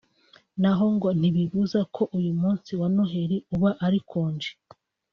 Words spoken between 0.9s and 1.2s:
ngo